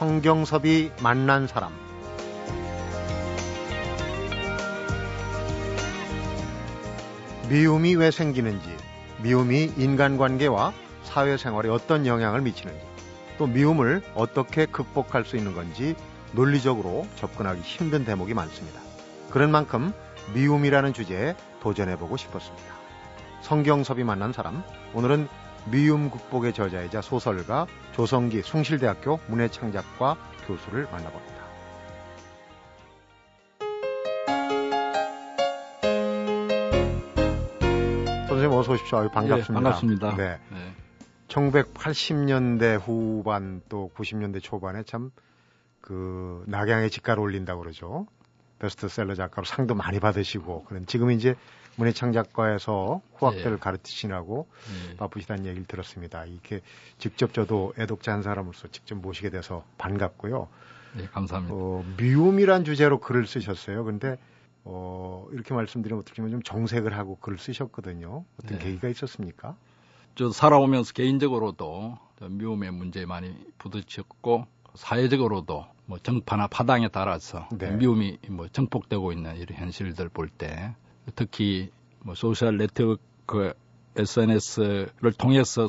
[0.00, 1.74] 성경섭이 만난 사람
[7.50, 8.66] 미움이 왜 생기는지,
[9.22, 10.72] 미움이 인간관계와
[11.02, 12.80] 사회생활에 어떤 영향을 미치는지,
[13.36, 15.94] 또 미움을 어떻게 극복할 수 있는 건지
[16.32, 18.80] 논리적으로 접근하기 힘든 대목이 많습니다.
[19.28, 19.92] 그런 만큼
[20.32, 22.74] 미움이라는 주제에 도전해보고 싶었습니다.
[23.42, 24.62] 성경섭이 만난 사람,
[24.94, 25.28] 오늘은
[25.70, 31.40] 미움 극복의 저자이자 소설가 조성기 숭실대학교 문해창작과 교수를 만나봅니다.
[38.28, 38.98] 선생님 어서 오십시오.
[38.98, 39.52] 아유, 반갑습니다.
[39.52, 40.16] 네, 반갑습니다.
[40.16, 40.38] 네.
[40.50, 40.74] 네.
[41.28, 45.10] 1980년대 후반 또 90년대 초반에 참
[45.90, 48.06] 그 낙양의 집가를 올린다고 그러죠.
[48.60, 51.34] 베스트셀러 작가로 상도 많이 받으시고 그런 지금 이제
[51.76, 53.56] 문예창작과에서 후학들을 예.
[53.58, 54.46] 가르치시라고
[54.88, 54.96] 네.
[54.96, 56.24] 바쁘시다는 얘기를 들었습니다.
[56.26, 56.60] 이렇게
[56.98, 60.48] 직접 저도 애독자 한 사람으로서 직접 모시게 돼서 반갑고요.
[60.94, 61.54] 네, 감사합니다.
[61.56, 63.84] 어, 미움이란 주제로 글을 쓰셨어요.
[63.84, 64.18] 근데
[64.64, 68.24] 어, 이렇게 말씀드리면 어떻게 좀 정색을 하고 글을 쓰셨거든요.
[68.42, 68.64] 어떤 네.
[68.64, 69.56] 계기가 있었습니까?
[70.16, 77.72] 저 살아오면서 개인적으로도 저 미움의 문제에 많이 부딪혔고 사회적으로도 뭐 정파나 파당에 따라서 네.
[77.72, 80.76] 미움이 뭐 정폭되고 있는 이런 현실들 볼 때
[81.16, 81.72] 특히
[82.04, 83.52] 뭐 소셜 네트워크
[83.96, 85.66] SNS를 통해서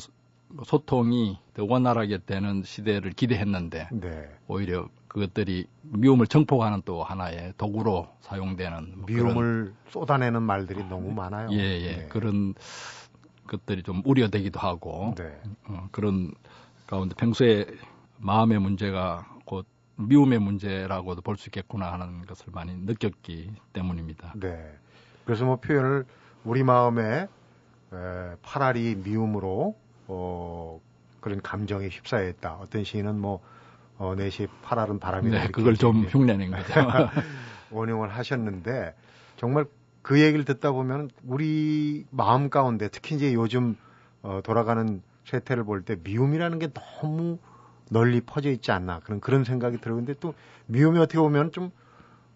[0.49, 4.29] 뭐 소통이 더 원활하게 되는 시대를 기대했는데 네.
[4.47, 11.49] 오히려 그것들이 미움을 정폭하는 또 하나의 도구로 사용되는 뭐 미움을 쏟아내는 말들이 너무 많아요.
[11.51, 11.95] 예, 예.
[11.97, 12.07] 네.
[12.09, 12.53] 그런
[13.47, 15.41] 것들이 좀 우려되기도 하고, 네.
[15.67, 16.31] 어, 그런
[16.87, 17.65] 가운데 평소에
[18.19, 19.30] 마음의 문제가 곧
[20.07, 24.33] 미움의 문제라고도 볼 수 있겠구나 하는 것을 많이 느꼈기 때문입니다.
[24.35, 24.73] 네.
[25.25, 26.05] 그래서 뭐 표현을
[26.43, 27.27] 우리 마음에
[27.93, 29.75] 에, 파라리 미움으로
[30.07, 30.79] 어,
[31.19, 32.55] 그런 감정에 휩싸여 있다.
[32.55, 33.41] 어떤 시인은 뭐
[33.97, 36.73] 어, 내시 파랄은 바람이 네, 그걸 좀 흉내낸 거죠.
[37.71, 38.95] 원용을 하셨는데
[39.37, 39.65] 정말
[40.01, 43.77] 그 얘기를 듣다 보면 우리 마음 가운데 특히 이제 요즘
[44.23, 47.37] 어, 돌아가는 세태를 볼 때 미움이라는 게 너무
[47.91, 49.97] 널리 퍼져 있지 않나 그런 그런 생각이 들어요.
[49.97, 50.33] 근데 또
[50.67, 51.71] 미움이 어떻게 보면 좀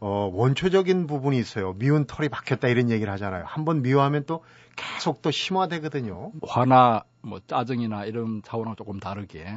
[0.01, 1.73] 어, 원초적인 부분이 있어요.
[1.73, 3.45] 미운 털이 박혔다 이런 얘기를 하잖아요.
[3.47, 4.44] 한번 미워하면 또
[4.75, 6.33] 계속 또 심화되거든요.
[6.45, 9.47] 화나 뭐 짜증이나 이런 차원하고 조금 다르게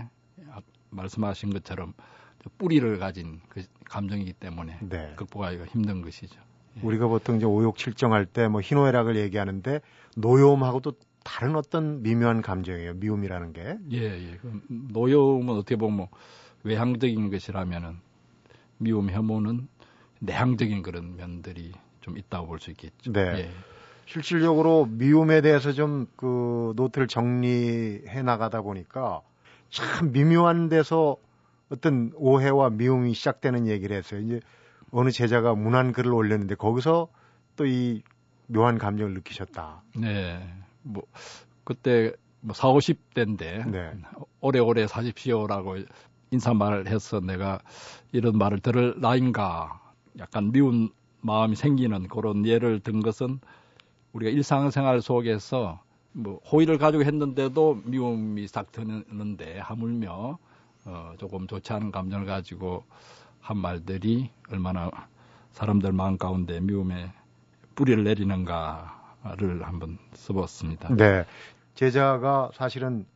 [0.53, 0.60] 아,
[0.91, 1.92] 말씀하신 것처럼
[2.58, 5.12] 뿌리를 가진 그 감정이기 때문에 네.
[5.16, 6.41] 극복하기가 힘든 것이죠.
[6.81, 9.81] 우리가 보통 이제 오욕칠정할 때 뭐 희노애락을 얘기하는데
[10.16, 10.92] 노여움하고도
[11.28, 12.94] 다른 어떤 미묘한 감정이에요.
[12.94, 13.77] 미움이라는 게.
[13.93, 14.39] 예, 예.
[14.41, 16.09] 그 노여움은 어떻게 보면 뭐
[16.62, 17.99] 외향적인 것이라면은
[18.78, 19.69] 미움 혐오는
[20.21, 23.12] 내향적인 그런 면들이 좀 있다고 볼 수 있겠죠.
[23.12, 23.21] 네.
[23.38, 23.50] 예.
[24.06, 29.21] 실질적으로 미움에 대해서 좀 그 노트를 정리해 나가다 보니까
[29.71, 31.19] 참 미묘한 데서
[31.69, 34.21] 어떤 오해와 미움이 시작되는 얘기를 했어요.
[34.21, 34.41] 이제
[34.91, 37.09] 어느 제자가 문안 글을 올렸는데 거기서
[37.56, 38.03] 또 이
[38.47, 39.83] 묘한 감정을 느끼셨다.
[39.94, 40.41] 네.
[40.88, 41.04] 뭐
[41.65, 43.93] 그때 뭐 4, 50대인데 네.
[44.41, 45.76] 오래오래 사십시오라고
[46.31, 47.60] 인사말을 해서 내가
[48.12, 49.81] 이런 말을 들을 나인가
[50.19, 50.91] 약간 미운
[51.21, 53.41] 마음이 생기는 그런 예를 든 것은
[54.12, 55.82] 우리가 일상생활 속에서
[56.12, 60.38] 뭐 호의를 가지고 했는데도 미움이 싹 드는데 하물며
[60.87, 62.84] 어, 조금 좋지 않은 감정을 가지고
[63.41, 64.91] 한 말들이 얼마나
[65.53, 67.10] 사람들 마음 가운데 미움의
[67.75, 68.97] 뿌리를 내리는가
[69.37, 70.94] 를 한번 써봤습니다.
[70.94, 71.25] 네.
[71.75, 73.06] 제자가 사실은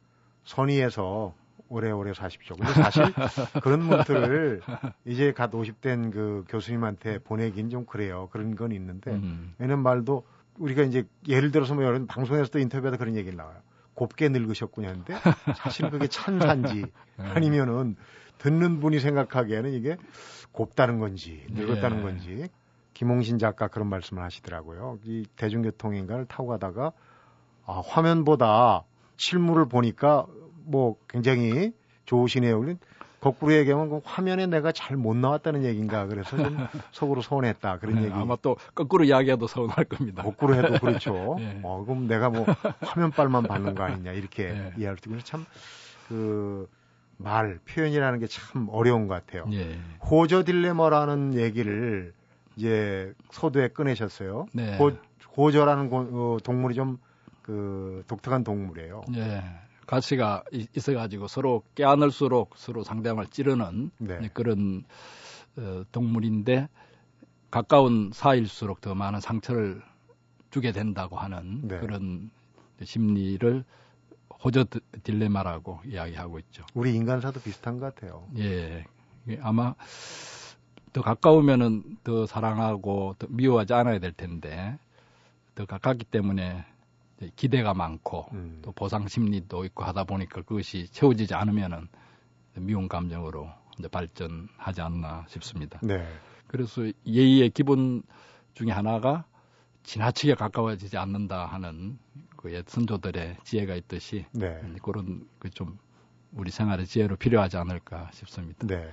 [0.45, 1.35] 선의에서
[1.69, 2.57] 오래오래 사십시오.
[2.57, 3.03] 근데 사실
[3.63, 4.61] 그런 문구를
[5.07, 8.29] 이제 갓 50된 그 교수님한테 보내긴 좀 그래요.
[8.31, 10.25] 그런 건 있는데 음, 이런 말도
[10.59, 13.57] 우리가 이제 예를 들어서 뭐 이런 방송에서도 인터뷰하다 그런 얘기를 나와요.
[13.95, 15.15] 곱게 늙으셨군요 하는데
[15.57, 16.85] 사실 그게 찬사인지
[17.17, 17.97] 아니면은
[18.39, 19.97] 듣는 분이 생각하기에는 이게
[20.53, 22.03] 곱다는 건지 늙었다는 예.
[22.03, 22.49] 건지
[23.03, 24.99] 김홍신 작가 그런 말씀을 하시더라고요.
[25.05, 26.93] 이 대중교통인가를 타고 가다가
[27.67, 28.85] 아, 화면보다
[29.17, 30.27] 실물을 보니까
[30.65, 31.73] 뭐 굉장히
[32.05, 32.61] 좋으시네요.
[32.61, 32.77] 그래,
[33.21, 36.57] 거꾸로 얘기하면 그 화면에 내가 잘 못 나왔다는 얘기인가 그래서 좀
[36.93, 38.13] 속으로 서운했다 그런 네, 얘기.
[38.15, 40.23] 아마 또 거꾸로 이야기해도 서운할 겁니다.
[40.23, 41.37] 거꾸로 해도 그렇죠.
[41.41, 41.59] 예.
[41.65, 42.47] 어, 그럼 내가 뭐
[42.83, 44.73] 화면빨만 받는 거 아니냐 이렇게 예.
[44.79, 46.69] 이해할 때 그래서 참그
[47.19, 49.45] 말 표현이라는 게 참 어려운 것 같아요.
[49.53, 49.77] 예.
[50.09, 52.13] 호저 딜레마라는 얘기를
[52.57, 54.47] 이제 소두에 꺼내셨어요.
[54.53, 54.77] 네.
[54.79, 54.93] 호,
[55.37, 56.99] 호저라는 고- 어, 동물이 좀
[57.43, 59.03] 그 독특한 동물이에요.
[59.17, 59.43] 예.
[59.85, 64.31] 가치가 이- 있어가지고 서로 깨안을수록 서로 상대방을 찌르는 네.
[64.33, 64.85] 그런
[65.57, 66.69] 어, 동물인데
[67.51, 69.83] 가까운 사이일수록 더 많은 상처를
[70.51, 71.81] 주게 된다고 하는 네.
[71.81, 72.31] 그런
[72.81, 73.65] 심리를
[74.45, 76.65] 호저 드- 딜레마라고 이야기하고 있죠.
[76.75, 78.29] 우리 인간사도 비슷한 것 같아요.
[78.39, 78.85] 예.
[79.41, 79.75] 아마
[80.93, 84.79] 더 가까우면은 더 사랑하고 더 미워하지 않아야 될 텐데
[85.55, 86.65] 더 가깝기 때문에
[87.37, 88.59] 기대가 많고 음.
[88.63, 91.89] 또 보상 심리도 있고 하다 보니까 그것이 채워지지 않으면은
[92.57, 93.49] 미운 감정으로
[93.79, 95.79] 이제 발전하지 않나 싶습니다.
[95.83, 96.07] 네.
[96.47, 98.03] 그래서 예의의 기본
[98.55, 99.25] 중에 하나가
[99.85, 101.99] 지나치게 가까워지지 않는다 하는
[102.37, 104.61] 그 옛 선조들의 지혜가 있듯이 네.
[104.83, 105.79] 그런 그 좀
[106.33, 108.67] 우리 생활의 지혜로 필요하지 않을까 싶습니다.
[108.67, 108.91] 네.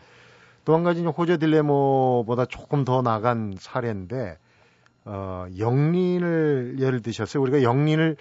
[0.69, 4.38] 또 한 가지 호재 딜레모보다 조금 더 나간 사례인데
[5.04, 7.42] 어, 영린을 예를 드셨어요.
[7.42, 8.18] 우리가 영린을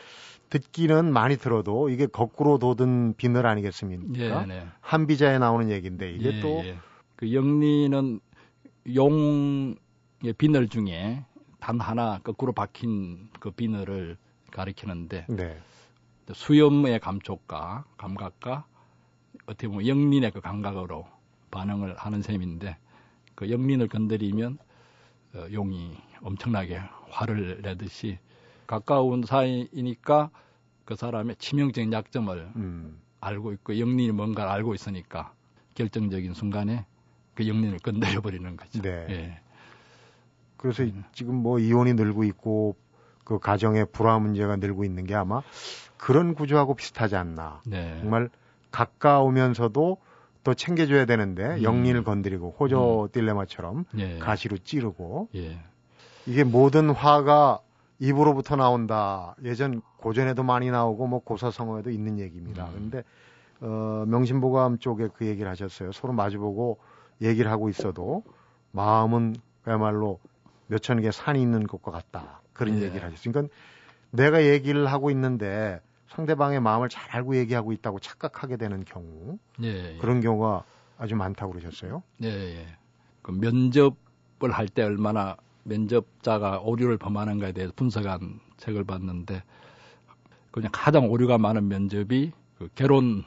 [0.48, 4.18] 듣기는 많이 들어도 이게 거꾸로 돋은 비늘 아니겠습니까?
[4.18, 4.66] 예, 네.
[4.80, 6.48] 한비자에 나오는 얘기인데 이게 예, 또.
[6.64, 6.78] 예.
[7.16, 8.18] 그 영린은
[8.94, 9.76] 용의
[10.38, 11.26] 비늘 중에
[11.60, 14.16] 단 하나 거꾸로 박힌 그 비늘을
[14.52, 15.58] 가리키는데 네.
[16.32, 18.64] 수염의 감촉과 감각과
[19.44, 21.18] 어떻게 보면 영린의 그 감각으로
[21.50, 22.76] 반응을 하는 셈인데
[23.34, 24.58] 그 영린을 건드리면
[25.34, 26.80] 어, 용이 엄청나게
[27.10, 28.18] 화를 내듯이
[28.66, 30.30] 가까운 사이니까
[30.84, 33.00] 그 사람의 치명적인 약점을 음.
[33.20, 35.32] 알고 있고 영린이 뭔가를 알고 있으니까
[35.74, 36.86] 결정적인 순간에
[37.34, 38.82] 그 영린을 건드려 버리는 거죠.
[38.82, 39.06] 네.
[39.08, 39.40] 예.
[40.56, 41.04] 그래서 음.
[41.12, 42.76] 지금 뭐 이혼이 늘고 있고
[43.24, 45.42] 그 가정의 불화 문제가 늘고 있는 게 아마
[45.96, 47.60] 그런 구조하고 비슷하지 않나.
[47.66, 47.98] 네.
[48.00, 48.30] 정말
[48.70, 49.98] 가까우면서도
[50.44, 51.62] 또 챙겨줘야 되는데 음.
[51.62, 53.08] 영린을 건드리고 호조 음.
[53.12, 54.19] 딜레마처럼 예.
[54.19, 55.58] 가시로 찌르고 예.
[56.26, 57.61] 이게 모든 화가
[57.99, 59.35] 입으로부터 나온다.
[59.44, 62.67] 예전 고전에도 많이 나오고 뭐 고사성어에도 있는 얘기입니다.
[62.67, 62.90] 음.
[62.90, 63.05] 근데
[63.61, 65.93] 어, 명심보감 쪽에 그 얘기를 하셨어요.
[65.93, 66.79] 서로 마주보고
[67.20, 68.23] 얘기를 하고 있어도
[68.70, 70.20] 마음은 그야말로
[70.69, 72.43] 몇천 개 산이 있는 것과 같다.
[72.52, 72.82] 그런 예.
[72.84, 73.32] 얘기를 하셨어요.
[73.32, 73.55] 그러니까
[74.11, 79.99] 내가 얘기를 하고 있는데 상대방의 마음을 잘 알고 얘기하고 있다고 착각하게 되는 경우 예, 예.
[79.99, 80.64] 그런 경우가
[80.99, 82.02] 아주 많다고 그러셨어요.
[82.22, 82.66] 예, 예.
[83.22, 89.43] 그 면접을 할 때 얼마나 면접자가 오류를 범하는가에 대해서 분석한 책을 봤는데
[90.50, 93.25] 그냥 가장 오류가 많은 면접이 그 결혼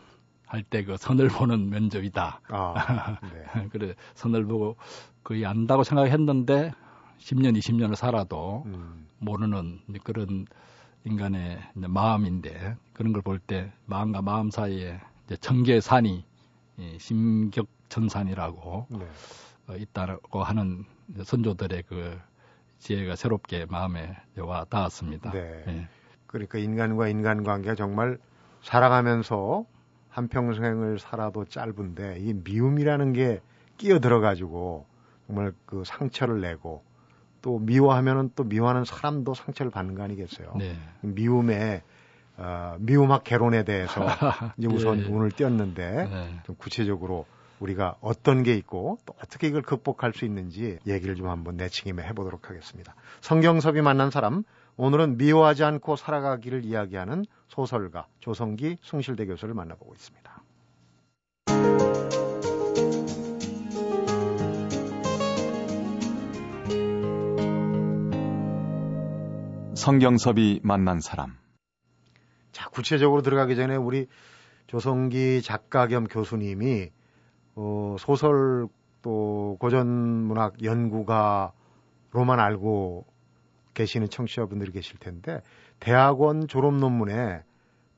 [0.47, 2.41] 할 때그 선을 보는 면접이다.
[2.49, 2.73] 아,
[3.31, 3.67] 네.
[3.71, 4.75] 그래 선을 보고
[5.23, 6.73] 거의 안다고 생각했는데
[7.19, 9.07] 10년, 20년을 살아도 음.
[9.19, 10.45] 모르는 그런
[11.05, 14.99] 인간의 마음인데 그런 걸 볼 때 마음과 마음 사이에
[15.39, 16.25] 청계산이
[16.97, 19.07] 심격천산이라고 네.
[19.67, 20.85] 어, 있다고 하는
[21.23, 22.19] 선조들의 그
[22.79, 25.31] 지혜가 새롭게 마음에 와 닿았습니다.
[25.31, 25.63] 네.
[25.65, 25.87] 네.
[26.27, 28.17] 그러니까 인간과 인간 관계가 정말
[28.63, 29.65] 살아가면서
[30.09, 33.41] 한 평생을 살아도 짧은데 이 미움이라는 게
[33.77, 34.85] 끼어 들어가지고
[35.27, 36.83] 정말 그 상처를 내고
[37.41, 40.53] 또 미워하면은 또 미워하는 사람도 상처를 받는 거 아니겠어요?
[40.57, 40.75] 네.
[41.01, 41.81] 미움의
[42.37, 44.01] 어, 미움학 개론에 대해서
[44.57, 45.07] 이제 우선 예, 예.
[45.07, 46.39] 문을 띄었는데 네.
[46.45, 47.25] 좀 구체적으로
[47.59, 52.49] 우리가 어떤 게 있고 또 어떻게 이걸 극복할 수 있는지 얘기를 좀 한번 내치김에 해보도록
[52.49, 52.95] 하겠습니다.
[53.21, 54.43] 성경섭이 만난 사람
[54.77, 60.40] 오늘은 미워하지 않고 살아가기를 이야기하는 소설가 조성기 숭실대 교수를 만나보고 있습니다.
[69.81, 71.35] 성경섭이 만난 사람.
[72.51, 74.07] 자, 구체적으로 들어가기 전에 우리
[74.67, 76.91] 조성기 작가 겸 교수님이
[77.55, 78.67] 어, 소설
[79.01, 83.05] 또 고전 문학 연구가로만 알고
[83.73, 85.41] 계시는 청취자분들이 계실 텐데
[85.79, 87.41] 대학원 졸업 논문에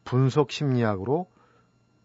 [0.05, 1.27] 분석 심리학으로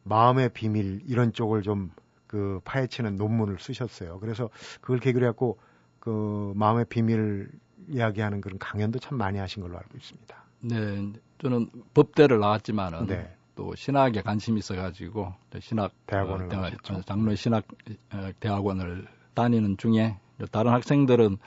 [0.02, 1.90] 마음의 비밀 이런 쪽을 좀
[2.28, 4.20] 그 파헤치는 논문을 쓰셨어요.
[4.20, 5.58] 그래서 그걸 계기로 해갖고
[5.98, 7.50] 그 마음의 비밀을
[7.88, 10.36] 이야기하는 그런 강연도 참 많이 하신 걸로 알고 있습니다.
[10.60, 13.34] 네, 저는 법대를 나왔지만은 네.
[13.54, 17.64] 또 신학에 관심이 있어가지고 신학 대학원을 어, 대, 장로 신학
[18.12, 20.16] 어, 대학원을 다니는 중에
[20.50, 21.38] 다른 학생들은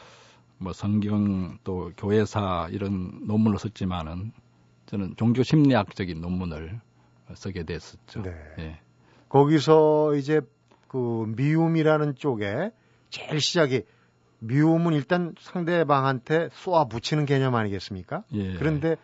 [0.57, 4.31] 뭐 성경 또 교회사 이런 논문을 썼지만은
[4.85, 6.79] 저는 종교 심리학적인 논문을
[7.33, 8.21] 쓰게 됐었죠.
[8.23, 8.35] 네.
[8.59, 8.79] 예.
[9.29, 10.41] 거기서 이제
[10.88, 12.71] 그 미움이라는 쪽에
[13.09, 13.83] 제일 시작이
[14.41, 18.24] 미움은 일단 상대방한테 쏘아 붙이는 개념 아니겠습니까?
[18.33, 18.55] 예.
[18.55, 18.95] 그런데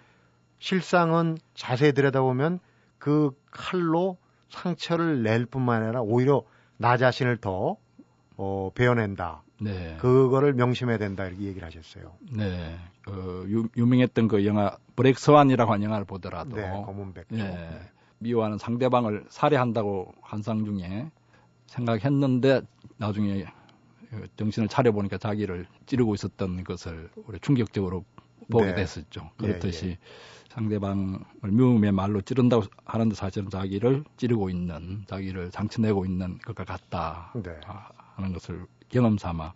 [0.60, 2.60] 실상은 자세히 들여다보면
[2.98, 4.18] 그 칼로
[4.50, 6.44] 상처를 낼 뿐만 아니라 오히려
[6.78, 7.78] 나 자신을 더
[8.36, 9.44] 어, 베어낸다.
[9.62, 9.98] 네.
[10.00, 12.14] 그거를 명심해야 된다 이렇게 얘기를 하셨어요.
[12.32, 12.76] 네.
[13.04, 17.28] 그 유, 유명했던 그 영화 브렉 스완이라고 하는 영화를 보더라도 네, 검은백.
[17.34, 17.38] 예.
[17.38, 17.80] 네.
[18.20, 21.12] 미워하는 상대방을 살해한다고 환상 중에
[21.68, 22.62] 생각했는데
[22.98, 23.46] 나중에
[24.38, 28.06] 정신을 차려보니까 자기를 찌르고 있었던 것을 우리 충격적으로
[28.50, 28.76] 보게 네.
[28.76, 29.30] 됐었죠.
[29.38, 29.98] 그렇듯이 예, 예.
[30.50, 37.60] 상대방을 미움의 말로 찌른다고 하는데 사실은 자기를 찌르고 있는, 자기를 상처내고 있는 것과 같다 네.
[38.16, 39.54] 하는 것을 경험 삼아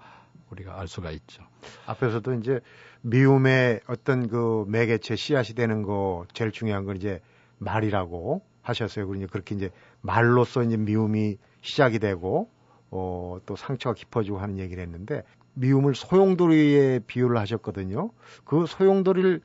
[0.52, 1.44] 우리가 알 수가 있죠.
[1.88, 2.60] 앞에서도 이제
[3.02, 7.22] 미움의 어떤 그 매개체 씨앗이 되는 거 제일 중요한 건 이제
[7.58, 9.08] 말이라고 하셨어요.
[9.08, 12.50] 그러니 그렇게 이제 말로써 이제 미움이 시작이 되고
[12.92, 18.12] 어, 또 상처가 깊어지고 하는 얘기를 했는데 미움을 소용돌이에 비유를 하셨거든요.
[18.46, 19.42] 그 소용돌이를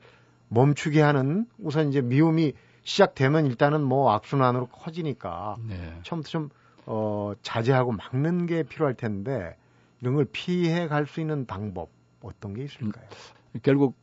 [0.49, 5.99] 멈추게 하는 우선 이제 미움이 시작되면 일단은 뭐 악순환으로 커지니까 네.
[6.03, 6.49] 처음부터 좀
[6.85, 9.57] 어, 자제하고 막는 게 필요할 텐데
[10.01, 11.89] 이런 걸 피해 갈 수 있는 방법
[12.21, 13.05] 어떤 게 있을까요?
[13.55, 13.95] 음, 결국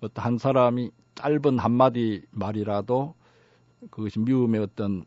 [0.00, 3.14] 어떤 한 사람이 짧은 한마디 말이라도
[3.90, 5.04] 그것이 미움의 어떤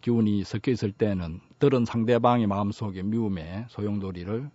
[0.00, 4.50] 기운이 섞여 있을 때는 들은 상대방의 마음속에 미움의 소용돌이를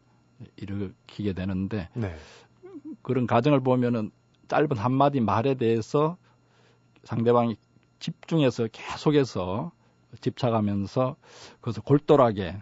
[0.58, 2.14] 일으키게 되는데 네.
[3.02, 4.12] 그런 가정을 보면은
[4.50, 6.18] 짧은 한마디 말에 대해서
[7.06, 7.56] 상대방이
[8.00, 9.72] 집중해서 계속해서
[10.20, 11.16] 집착하면서
[11.62, 12.58] 그것을 골똘하게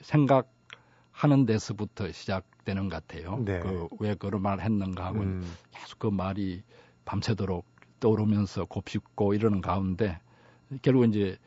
[0.00, 3.38] 생각하는 데서부터 시작되는 것 같아요.
[3.44, 3.60] 네.
[3.60, 5.48] 그왜 그런 말을 했는가 하고 음.
[5.70, 6.64] 계속 그 말이
[7.04, 7.64] 밤새도록
[8.00, 10.18] 떠오르면서 곱씹고 이러는 가운데
[10.82, 11.38] 결국 이제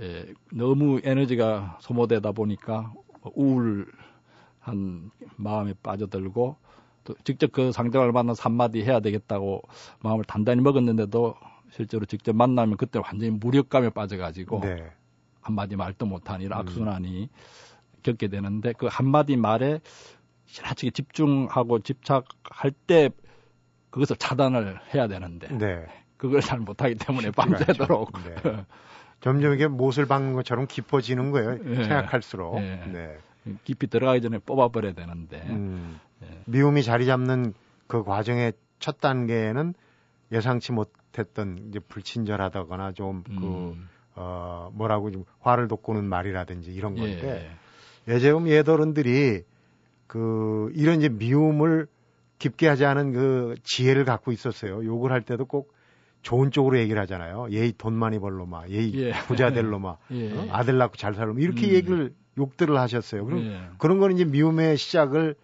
[0.00, 2.92] 예, 너무 에너지가 소모되다 보니까
[3.34, 6.56] 우울한 마음에 빠져들고
[7.04, 9.62] 또 직접 그 상대방을 만나서 한마디 해야 되겠다고
[10.00, 11.34] 마음을 단단히 먹었는데도
[11.70, 14.90] 실제로 직접 만나면 그때 완전히 무력감에 빠져가지고 네.
[15.40, 16.06] 한마디 말도
[16.40, 16.52] 이런 음.
[16.52, 17.28] 악순환이 음.
[18.02, 19.80] 겪게 되는데 그 한마디 말에
[20.46, 23.10] 지나치게 집중하고 집착할 때
[23.90, 25.86] 그것을 차단을 해야 되는데 네.
[26.16, 28.64] 그걸 잘 못하기 때문에 밤새도록 네.
[29.20, 31.58] 점점 이게 못을 박는 것처럼 깊어지는 거예요.
[31.62, 31.74] 네.
[31.84, 32.60] 생각할수록.
[32.60, 32.84] 네.
[32.92, 33.18] 네.
[33.64, 35.42] 깊이 들어가기 전에 뽑아버려야 되는데.
[35.48, 35.98] 음.
[36.20, 36.28] 네.
[36.46, 37.54] 미움이 자리 잡는
[37.86, 39.74] 그 과정의 첫 단계는
[40.30, 43.88] 예상치 못했던 이제 불친절하다거나 좀그 음.
[44.14, 47.00] 어, 뭐라고 좀 화를 돋구는 말이라든지 이런 예.
[47.00, 47.50] 건데
[48.08, 48.14] 예.
[48.14, 49.42] 예제음 예더른들이
[50.06, 51.86] 그 이런 이제 미움을
[52.38, 54.84] 깊게 하지 않은 그 지혜를 갖고 있었어요.
[54.84, 55.72] 욕을 할 때도 꼭
[56.28, 57.48] 좋은 쪽으로 얘기를 하잖아요.
[57.52, 59.12] 에이 돈 많이 벌 놈아, 에이 예.
[59.28, 60.36] 부자 될 놈아, 예.
[60.36, 60.46] 어?
[60.50, 61.72] 아들 낳고 잘 살 놈아 이렇게 음.
[61.72, 63.24] 얘기를 욕들을 하셨어요.
[63.24, 63.62] 그럼 예.
[63.78, 65.36] 그런 거는 이제 미움의 시작을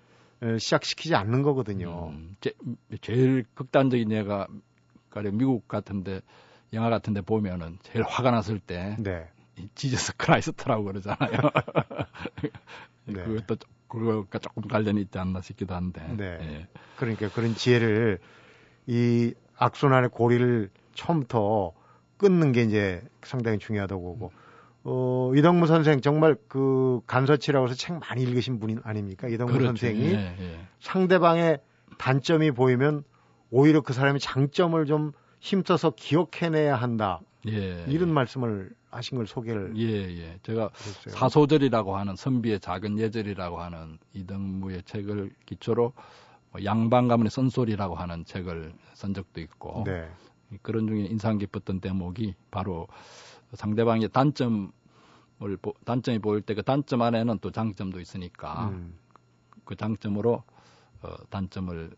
[0.59, 2.11] 시작시키지 않는 거거든요.
[2.11, 2.37] 음.
[2.43, 2.53] 제,
[3.01, 4.47] 제일 극단적인 예가
[5.09, 6.21] 가령 미국 같은데
[6.75, 9.27] 영화 같은데 보면은 제일 화가 났을 때 네.
[9.75, 11.31] Jesus Christ라고 그러잖아요.
[13.07, 13.25] 네.
[13.25, 13.57] 그것도
[13.89, 16.07] 그거가 조금 관련이 있지 않나 싶기도 한데.
[16.15, 16.25] 네.
[16.43, 16.69] 예.
[16.97, 18.19] 그러니까 그런 지혜를
[18.87, 21.73] 이 악순환의 고리를 처음부터
[22.17, 24.33] 끊는 게 이제 상당히 중요하다고 보고
[24.85, 29.29] 어, 이덕무 선생 정말 그 간서치라고 해서 책 많이 읽으신 분 아닙니까?
[29.29, 29.69] 이덕무 그렇죠.
[29.69, 30.61] 선생이 예, 예.
[30.81, 31.59] 상대방의
[31.99, 33.03] 단점이 보이면
[33.51, 37.21] 오히려 그 사람의 장점을 좀 힘써서 기억해내야 한다.
[37.49, 39.73] 예, 이런 말씀을 하신 걸 소개를.
[39.77, 40.39] 예, 예.
[40.43, 41.15] 제가 했어요.
[41.15, 45.93] 사소절이라고 하는 선비의 작은 예절이라고 하는 이덕무의 책을 기초로 뭐
[46.63, 50.09] 양반 가문의 쓴소리라고 하는 책을 쓴 적도 있고 네.
[50.63, 52.87] 그런 중에 인상 깊었던 대목이 바로
[53.55, 54.71] 상대방의 단점을
[55.85, 58.95] 단점이 보일 때 그 단점 안에는 또 장점도 있으니까 음.
[59.65, 60.43] 그 장점으로
[61.03, 61.91] 어, 단점을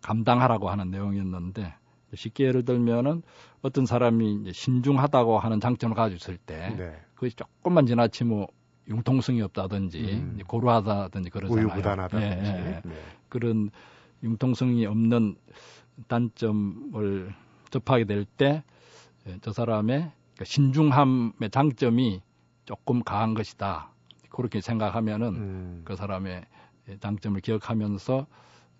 [0.00, 1.74] 감당하라고 하는 내용이었는데
[2.14, 3.22] 쉽게 예를 들면은
[3.62, 7.00] 어떤 사람이 신중하다고 하는 장점을 가지고 있을 때 네.
[7.14, 8.46] 그것이 조금만 지나치면
[8.88, 10.38] 융통성이 없다든지 음.
[10.46, 11.66] 고루하다든지 그러잖아요.
[11.66, 12.80] 우유부단하다든지 예, 예.
[12.84, 12.94] 네.
[13.32, 13.70] 그런
[14.22, 15.36] 융통성이 없는
[16.06, 17.34] 단점을
[17.70, 18.60] 접하게 될 때저
[19.26, 22.20] 예, 사람의 그 신중함의 장점이
[22.66, 23.88] 조금 강한 것이다.
[24.28, 25.82] 그렇게 생각하면은 음.
[25.86, 26.44] 그 사람의
[27.00, 28.26] 장점을 기억하면서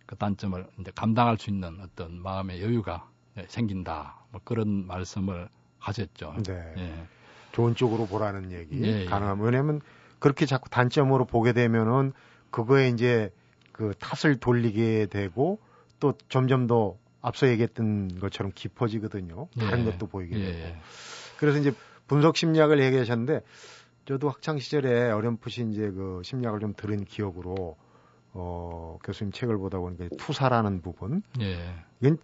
[0.04, 3.08] 그 단점을 이제 감당할 수 있는 어떤 마음의 여유가
[3.48, 4.26] 생긴다.
[4.32, 6.36] 뭐 그런 말씀을 하셨죠.
[6.46, 6.74] 네.
[6.76, 7.06] 예.
[7.52, 9.04] 좋은 쪽으로 보라는 얘기 예, 예.
[9.06, 9.80] 가능하면 왜냐면
[10.18, 12.12] 그렇게 자꾸 단점으로 보게 되면은
[12.50, 13.30] 그거에 이제
[13.72, 15.58] 그 탓을 돌리게 되고
[16.00, 19.48] 또 점점 더 앞서 얘기했던 것처럼 깊어지거든요.
[19.58, 19.90] 다른 예.
[19.90, 20.52] 것도 보이게 예.
[20.52, 20.76] 되고.
[21.38, 21.72] 그래서 이제
[22.06, 23.40] 분석 심리학을 얘기하셨는데
[24.04, 27.76] 저도 학창 시절에 어렴풋이 이제 그 심리학을 좀 들은 기억으로
[28.34, 31.22] 어 교수님 책을 보다 보니까 투사라는 부분.
[31.40, 31.74] 예.
[32.00, 32.18] 이건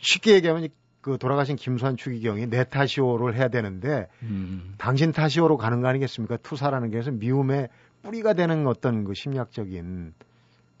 [0.00, 0.68] 쉽게 얘기하면
[1.00, 4.74] 그 돌아가신 김수환 추기경이 내 탓이오를 해야 되는데 음.
[4.78, 6.36] 당신 탓이오로 가는 거 아니겠습니까?
[6.38, 7.68] 투사라는 게 해서 미움의
[8.02, 10.14] 뿌리가 되는 어떤 그 심리학적인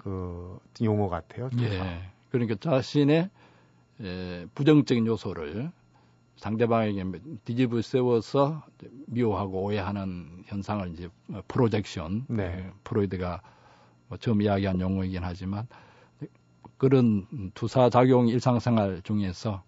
[0.06, 1.50] 그 용어 같아요.
[1.50, 1.64] 투사.
[1.64, 2.10] 예.
[2.30, 3.28] 그러니까 자신의
[4.02, 5.72] 에, 부정적인 요소를
[6.36, 7.04] 상대방에게
[7.44, 8.62] 뒤집어 세워서
[9.06, 11.08] 미워하고 오해하는 현상을 이제
[11.48, 12.70] 프로젝션 네.
[12.84, 13.40] 프로이드가
[14.06, 15.66] 뭐 처음 이야기한 용어이긴 하지만
[16.78, 19.64] 그런 투사 작용 일상생활 중에서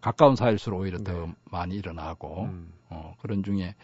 [0.00, 1.04] 가까운 사이일수록 오히려 네.
[1.04, 2.72] 더 많이 일어나고 음.
[2.90, 3.74] 어, 그런 중에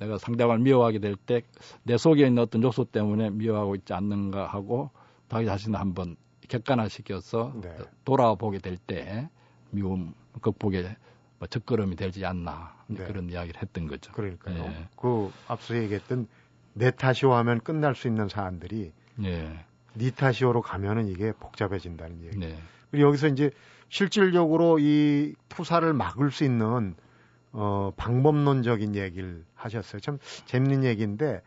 [0.00, 1.42] 내가 상대방을 미워하게 될 때
[1.84, 4.90] 내 속에 있는 어떤 요소 때문에 미워하고 있지 않는가 하고
[5.28, 6.16] 자기 자신을 한번
[6.48, 7.76] 객관화시켜서 네.
[8.04, 9.28] 돌아보게 될 때
[9.70, 10.96] 미움 극복에
[11.38, 13.04] 뭐 적걸음이 되지 않나 네.
[13.04, 14.12] 그런 이야기를 했던 거죠.
[14.12, 14.64] 그러니까요.
[14.64, 14.88] 예.
[14.96, 16.26] 그 앞서 얘기했던
[16.74, 18.92] 내 탓이오 하면 끝날 수 있는 사안들이
[19.24, 19.64] 예,
[19.96, 22.38] 니 탓이오로 가면은 이게 복잡해진다는 얘기.
[22.38, 22.56] 네,
[22.90, 23.50] 그리고 여기서 이제
[23.88, 26.94] 실질적으로 이 투사를 막을 수 있는
[27.52, 30.00] 어, 방법론적인 얘기를 하셨어요.
[30.00, 31.42] 참 재밌는 얘기인데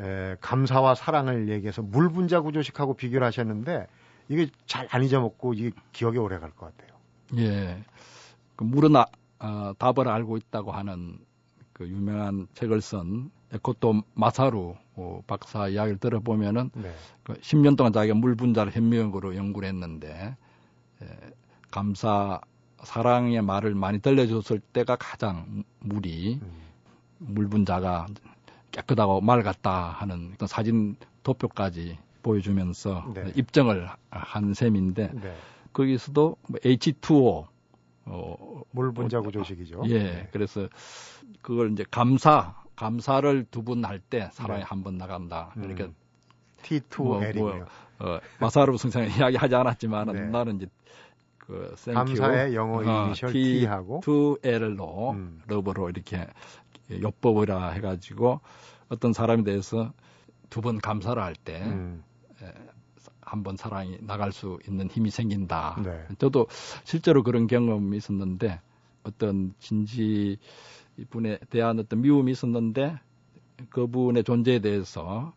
[0.00, 3.86] 에, 감사와 사랑을 얘기해서 물 분자 구조식하고 비교를 하셨는데
[4.28, 6.96] 이게 잘 안 잊어먹고 이게 기억에 오래 갈 것 같아요.
[7.38, 7.82] 예.
[8.56, 9.06] 그 물은 아,
[9.38, 11.18] 아, 답을 알고 있다고 하는
[11.72, 16.92] 그 유명한 책을 쓴 에코토 마사루 어, 박사 이야기를 들어보면은 네.
[17.22, 20.36] 그 10년 동안 자기가 물 분자를 현미경으로 연구를 했는데
[21.02, 21.06] 에,
[21.70, 22.40] 감사
[22.82, 26.52] 사랑의 말을 많이 들려줬을 때가 가장 물이 음,
[27.18, 28.06] 물 분자가
[28.72, 33.32] 깨끗하고 맑았다 하는 어떤 사진 도표까지 보여주면서 네.
[33.36, 35.36] 입증을 한 셈인데 네.
[35.72, 37.46] 거기서도 뭐 H2O
[38.06, 39.82] 어, 물 분자 구 조식이죠.
[39.86, 40.28] 예, 네.
[40.32, 40.68] 그래서
[41.42, 44.66] 그걸 이제 감사 감사를 두 분 할 때 사랑이 네.
[44.66, 45.50] 한번 나간다.
[45.54, 45.94] 그러니까 음,
[46.62, 47.38] T2L이군요.
[47.38, 47.66] 뭐,
[47.98, 50.20] 뭐, 어, 마사르 승상이 이야기하지 않았지만은 네.
[50.26, 50.66] 나는 이제
[51.38, 55.42] 그 감사의 영어 어, 이니셜 T T하고 2L로 음.
[55.46, 56.26] 러브로 이렇게
[57.00, 58.40] 엿법이라 해가지고
[58.88, 59.92] 어떤 사람에 대해서
[60.50, 62.02] 두 번 감사를 할때한번
[63.52, 65.80] 음, 사랑이 나갈 수 있는 힘이 생긴다.
[65.82, 66.06] 네.
[66.18, 66.46] 저도
[66.84, 68.60] 실제로 그런 경험이 있었는데
[69.04, 70.36] 어떤 진지
[71.10, 72.98] 분에 대한 어떤 미움이 있었는데
[73.70, 75.32] 그분의 존재에 대해서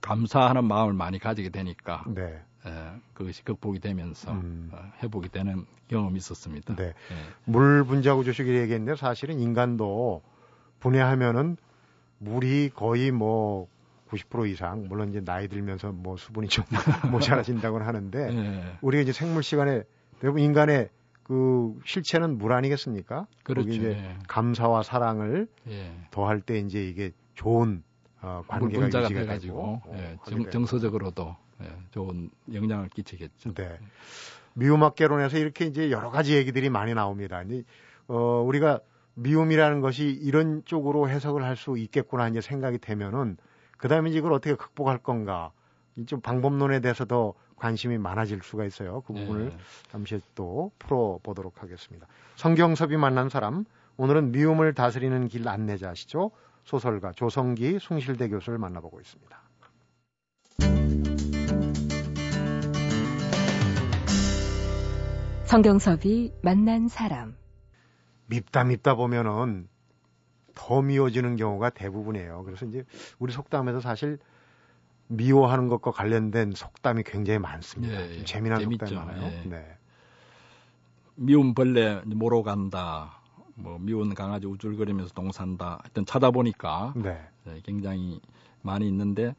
[0.00, 2.42] 감사하는 마음을 많이 가지게 되니까 네.
[2.66, 2.70] 에,
[3.12, 4.70] 그것이 극복이 되면서 음.
[4.72, 6.76] 어, 회복이 되는 경험이 있었습니다.
[6.76, 6.84] 네.
[6.86, 6.94] 예.
[7.44, 10.22] 물 분자 구조식을 얘기했는데 사실은 인간도
[10.80, 11.56] 분해하면은
[12.18, 13.68] 물이 거의 뭐
[14.10, 16.64] 90% 이상 물론 이제 나이 들면서 뭐 수분이 좀
[17.12, 18.76] 모자라진다고는 하는데 예.
[18.80, 19.84] 우리가 이제 생물 시간에
[20.20, 20.88] 대부분 인간의
[21.22, 23.26] 그 실체는 물 아니겠습니까?
[23.44, 23.66] 그렇죠.
[23.66, 24.18] 거기 이제 예.
[24.26, 25.92] 감사와 사랑을 예.
[26.10, 27.82] 더할 때 이제 이게 좋은
[28.20, 33.54] 어, 관계가 유지가 돼가지고 되고 예, 어, 정, 정서적으로도 예, 좋은 영향을 끼치겠죠.
[33.54, 33.78] 네.
[34.54, 37.42] 미움학개론에서 이렇게 이제 여러 가지 얘기들이 많이 나옵니다.
[37.42, 37.62] 이제
[38.08, 38.80] 어, 우리가
[39.20, 43.36] 미움이라는 것이 이런 쪽으로 해석을 할 수 있겠구나 이제 생각이 되면은
[43.76, 45.52] 그 다음에 이걸 어떻게 극복할 건가
[45.96, 49.02] 이좀 방법론에 대해서 더 관심이 많아질 수가 있어요.
[49.02, 49.56] 그 부분을 예.
[49.90, 52.06] 잠시 또 풀어보도록 하겠습니다.
[52.36, 53.64] 성경섭이 만난 사람
[53.98, 56.30] 오늘은 미움을 다스리는 길 안내자시죠.
[56.64, 59.38] 소설가 조성기 숭실대 교수를 만나보고 있습니다.
[65.44, 67.39] 성경섭이 만난 사람.
[68.30, 69.68] 밉다 밉다 보면은
[70.54, 72.44] 더 미워지는 경우가 대부분이에요.
[72.44, 72.84] 그래서 이제
[73.18, 74.18] 우리 속담에서 사실
[75.08, 78.00] 미워하는 것과 관련된 속담이 굉장히 많습니다.
[78.00, 78.14] 예, 예.
[78.14, 78.86] 좀 재미난 재밌죠.
[78.86, 79.26] 속담이 많아요.
[79.26, 79.48] 예.
[79.48, 79.76] 네.
[81.16, 83.20] 미운 벌레 모로 간다.
[83.56, 85.80] 뭐 미운 강아지 우쭐거리면서 동산다.
[85.82, 87.20] 하여튼 찾아보니까 네.
[87.44, 88.20] 네, 굉장히
[88.62, 89.34] 많이 있는데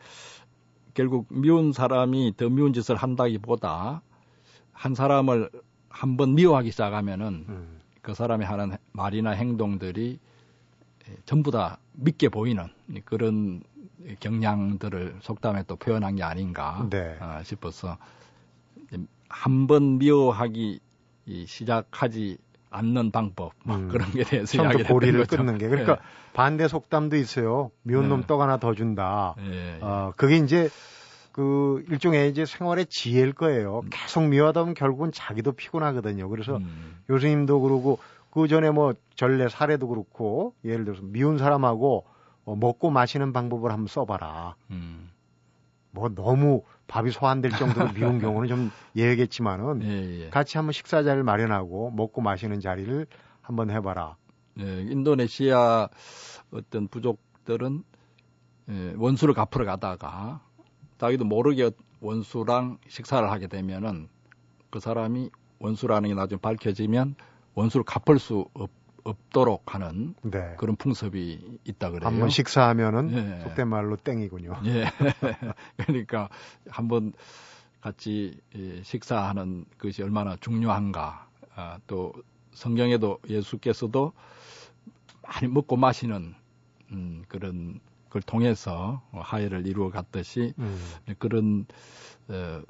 [0.94, 4.02] 결국 미운 사람이 더 미운 짓을 한다기보다
[4.74, 5.50] 한 사람을
[5.90, 7.81] 한번 미워하기 시작하면은 음.
[8.02, 10.20] 그 사람이 하는 말이나 행동들이
[11.26, 12.68] 전부 다 믿게 보이는
[13.06, 13.62] 그런
[14.20, 17.18] 경향들을 속담에 또 표현한 게 아닌가 네.
[17.20, 17.98] 어, 싶어서
[19.30, 20.80] 한 번 미워하기
[21.28, 22.38] 이 시작하지
[22.70, 23.88] 않는 방법 뭐 음.
[23.90, 25.26] 그런 게 대해서 이야기를 고리를.
[25.28, 26.00] 끊는 게 그러니까
[26.34, 27.72] 반대 속담도 있어요.
[27.84, 28.10] 미운 네.
[28.10, 29.36] 놈떡 하나 더 준다.
[29.40, 29.80] 예, 예, 예.
[29.82, 30.70] 어, 그게 이제
[31.32, 33.84] 그 일종의 이제 생활의 지혜일 거예요.
[33.90, 36.30] 계속 미워하다 보면 결국은 자기도 피곤하거든요.
[36.30, 38.00] 그래서 음, 교수님도 그러고
[38.32, 42.06] 그 전에 뭐 전례 사례도 그렇고 예를 들어서 미운 사람하고
[42.46, 44.56] 어, 먹고 마시는 방법을 한번 써봐라.
[44.72, 45.12] 음.
[45.92, 50.30] 뭐 너무 밥이 소환될 정도로 미운 경우는 좀 예외겠지만은 예, 예.
[50.30, 53.06] 같이 한번 식사 자리를 마련하고 먹고 마시는 자리를
[53.42, 54.16] 한번 해봐라.
[54.60, 55.90] 예, 인도네시아
[56.52, 57.84] 어떤 부족들은
[58.70, 60.42] 예, 원수를 갚으러 가다가
[61.02, 64.08] 자기도 모르게 원수랑 식사를 하게 되면은
[64.70, 67.16] 그 사람이 원수라는 게 나중에 밝혀지면
[67.56, 68.70] 원수를 갚을 수 없,
[69.04, 70.54] 없도록 하는 네.
[70.60, 72.08] 그런 풍습이 있다 그래요.
[72.08, 73.40] 한번 식사하면은 예.
[73.42, 74.62] 속된 말로 땡이군요.
[74.66, 74.86] 예.
[75.78, 76.30] 그러니까
[76.70, 77.14] 한번
[77.82, 81.28] 같이 예, 식사하는 것이 얼마나 중요한가.
[81.56, 82.14] 아, 또
[82.54, 84.14] 성경에도 예수께서도
[85.24, 86.36] 많이 먹고 마시는
[86.92, 87.80] 음, 그런
[88.12, 90.78] 걸 통해서 화해를 이루어 갔듯이 음.
[91.18, 91.66] 그런
[92.28, 92.62] 어,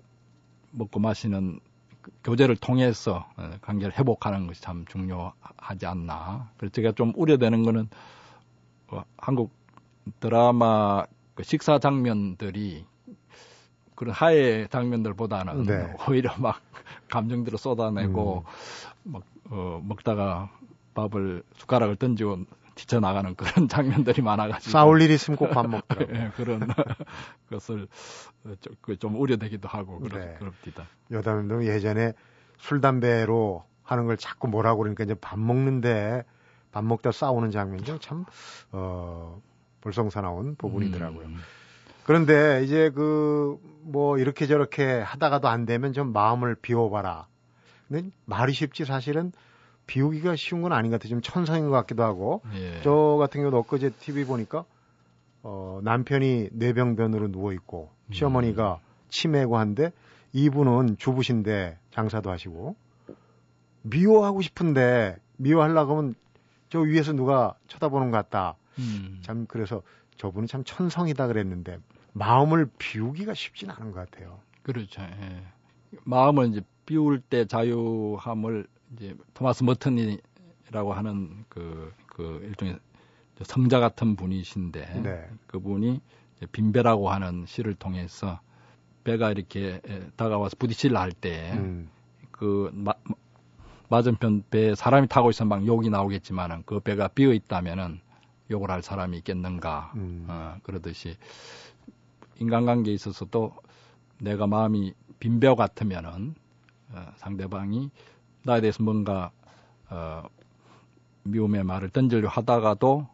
[0.71, 1.59] 먹고 마시는
[2.01, 6.49] 그 교제를 통해서 어, 관계를 회복하는 것이 참 중요하지 않나.
[6.57, 7.89] 그래서 제가 좀 우려되는 거는
[8.87, 9.51] 어, 한국
[10.19, 12.85] 드라마 그 식사 장면들이
[13.95, 15.93] 그런 하의 장면들보다는 네.
[16.07, 16.61] 오히려 막
[17.09, 18.45] 감정들을 쏟아내고
[19.05, 19.11] 음.
[19.11, 20.49] 막 어, 먹다가
[20.93, 22.45] 밥을 숟가락을 던지고
[22.81, 26.15] 뛰쳐나가는 그런 장면들이 많아가지고 싸울 일 있으면 꼭 밥 먹더라고요.
[26.17, 26.61] 예, 그런
[27.49, 27.87] 것을
[28.45, 30.35] 어, 좀, 그좀 우려되기도 하고 그렇, 네.
[30.39, 30.85] 그럽니다.
[31.11, 32.13] 여담도 예전에
[32.57, 36.23] 술 담배로 하는 걸 자꾸 뭐라고 그러니까 이제 밥 먹는데
[36.71, 38.25] 밥 먹다 싸우는 장면이 참
[38.71, 39.41] 어,
[39.81, 41.25] 볼썽사나운 부분이더라고요.
[41.25, 41.37] 음,
[42.03, 47.27] 그런데 이제 그 뭐 이렇게 저렇게 하다가도 안 되면 좀 마음을 비워봐라.
[47.87, 49.31] 근데 말이 쉽지 사실은
[49.91, 51.09] 비우기가 쉬운 건 아닌 것 같아요.
[51.09, 52.41] 좀 천성인 것 같기도 하고.
[52.55, 52.79] 예.
[52.81, 54.63] 저 같은 경우도 엊그제 TV 보니까
[55.43, 58.13] 어, 남편이 뇌병변으로 누워 있고 음.
[58.13, 59.91] 시어머니가 치매고 한데
[60.31, 62.77] 이분은 주부신데 장사도 하시고
[63.81, 66.15] 미워하고 싶은데 미워하려고 하면
[66.69, 68.55] 저 위에서 누가 쳐다보는 것 같다.
[68.79, 69.19] 음.
[69.23, 69.81] 참 그래서
[70.15, 71.79] 저분이 참 천성이다 그랬는데
[72.13, 74.39] 마음을 비우기가 쉽진 않은 것 같아요.
[74.63, 75.01] 그렇죠.
[75.01, 75.43] 예.
[76.05, 82.79] 마음을 이제 비울 때 자유함을 이제 토마스 머튼이라고 하는 그, 그 일종의
[83.43, 85.29] 성자 같은 분이신데 네.
[85.47, 86.01] 그분이
[86.51, 88.39] 빈배라고 하는 시를 통해서
[89.03, 91.89] 배가 이렇게 에, 다가와서 부딪히려 할때 음,
[92.31, 92.93] 그 마,
[93.89, 97.99] 맞은편 배에 사람이 타고 있으면 막 욕이 나오겠지만은 그 배가 비어 있다면은
[98.49, 100.25] 욕을 할 사람이 있겠는가 음.
[100.29, 101.17] 어, 그러듯이
[102.39, 103.53] 인간관계에 있어서도
[104.19, 106.35] 내가 마음이 빈벼 같으면은
[106.89, 107.89] 어, 상대방이
[108.43, 109.31] 나에 대해서 뭔가
[109.89, 110.23] 어,
[111.23, 113.07] 미움의 말을 던지려 하다가도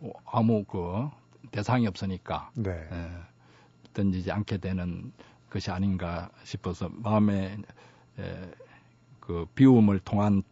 [0.00, 1.08] 어, 아무 그
[1.50, 2.70] 대상이 없으니까 네.
[2.70, 3.10] 에,
[3.92, 5.12] 던지지 않게 되는
[5.50, 7.56] 것이 아닌가 싶어서 마음에
[8.18, 8.50] 에,
[9.20, 10.42] 그 비움을 통한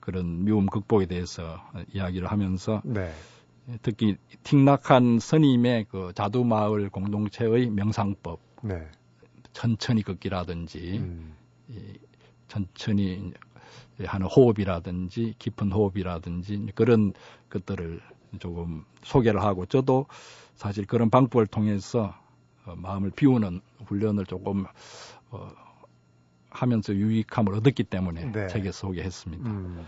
[0.00, 1.60] 그런 미움 극복에 대해서
[1.92, 3.12] 이야기를 하면서 네.
[3.82, 8.86] 특히 틱낙한 스님의 그 자두마을 공동체의 명상법 네.
[9.52, 11.34] 천천히 걷기라든지 음,
[11.68, 11.98] 이
[12.48, 13.32] 천천히
[14.04, 17.12] 하는 호흡이라든지 깊은 호흡이라든지 그런
[17.50, 18.00] 것들을
[18.38, 20.06] 조금 소개를 하고 저도
[20.54, 22.14] 사실 그런 방법을 통해서
[22.64, 24.64] 어, 마음을 비우는 훈련을 조금
[25.30, 25.50] 어,
[26.50, 28.46] 하면서 유익함을 얻었기 때문에 네.
[28.46, 29.50] 책에 소개했습니다.
[29.50, 29.86] 음,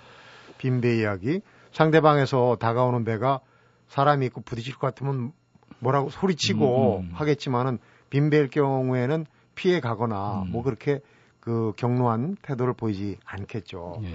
[0.58, 1.40] 빈배 이야기.
[1.72, 3.40] 상대방에서 다가오는 배가
[3.88, 5.32] 사람이 있고 부딪힐 것 같으면
[5.78, 7.10] 뭐라고 소리치고 음, 음.
[7.14, 7.78] 하겠지만은
[8.10, 10.52] 빈배일 경우에는 피해 가거나 음.
[10.52, 11.00] 뭐 그렇게
[11.46, 14.00] 그 경로한 태도를 보이지 않겠죠.
[14.02, 14.08] 예.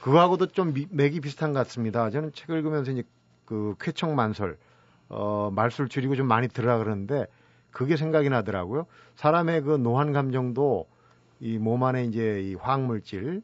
[0.00, 2.08] 그거하고도 좀 미- 맥이 비슷한 것 같습니다.
[2.08, 3.02] 저는 책을 읽으면서 이제
[3.44, 4.56] 그 쾌청만설,
[5.10, 7.26] 어, 말수를 줄이고 좀 많이 들으라 그러는데
[7.72, 8.86] 그게 생각이 나더라고요.
[9.16, 10.86] 사람의 그 노한 감정도
[11.40, 13.42] 이 몸 안에 이제 이 화학물질,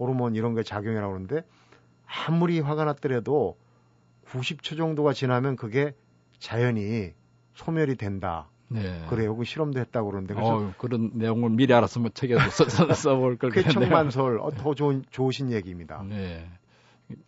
[0.00, 1.42] 호르몬 이런 게 작용이라고 그러는데
[2.26, 3.56] 아무리 화가 났더라도
[4.26, 5.94] 90초 정도가 지나면 그게
[6.40, 7.12] 자연히
[7.54, 8.48] 소멸이 된다.
[8.68, 9.06] 네.
[9.08, 9.34] 그래요.
[9.36, 13.50] 그 실험도 했다고 그러는데 그래서 어, 그런 내용을 미리 알았으면 책에도 써, 써, 써볼 걸
[13.50, 13.80] 그랬네요.
[13.80, 16.02] 쾌청만설 어, 더 좋은 좋으신 얘기입니다.
[16.02, 16.46] 네.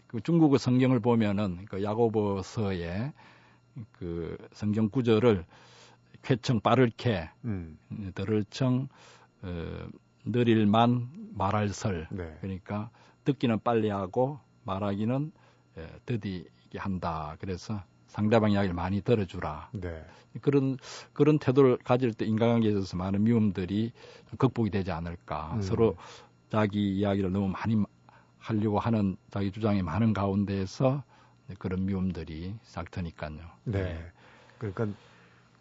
[0.06, 3.12] 그 중국의 성경을 보면은 그 야고보서의
[3.92, 5.44] 그 성경 구절을
[6.22, 7.78] 쾌청 빠를케 음,
[8.14, 8.88] 들을청
[9.42, 9.88] 어,
[10.24, 12.36] 느릴만 말할설 네.
[12.40, 12.90] 그러니까
[13.24, 15.32] 듣기는 빨리 하고 말하기는
[15.78, 17.36] 에, 더디게 한다.
[17.40, 19.70] 그래서 상대방 이야기를 많이 들어주라.
[19.72, 20.04] 네.
[20.40, 20.76] 그런
[21.12, 23.92] 그런 태도를 가질 때 인간관계에 있어서 많은 미움들이
[24.38, 25.52] 극복이 되지 않을까.
[25.54, 25.62] 음.
[25.62, 25.96] 서로
[26.50, 27.82] 자기 이야기를 너무 많이
[28.38, 31.02] 하려고 하는 자기 주장이 많은 가운데에서
[31.58, 33.38] 그런 미움들이 싹 트니까요.
[33.64, 34.04] 네.
[34.58, 34.86] 그러니까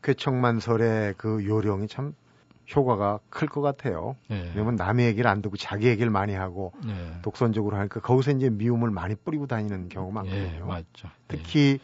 [0.04, 2.14] 쾌청만설의 그 요령이 참
[2.76, 4.16] 효과가 클 것 같아요.
[4.28, 4.52] 네.
[4.54, 6.94] 왜냐면 남의 얘기를 안 듣고 자기 얘기를 많이 하고 네.
[7.24, 10.66] 독선적으로 하니까 거기서 이제 미움을 많이 뿌리고 다니는 경우가 예, 많거든요.
[10.68, 11.10] 맞죠.
[11.28, 11.80] 특히